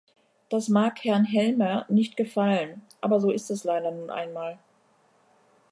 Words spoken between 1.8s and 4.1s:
nicht gefallen, aber so ist es leider nun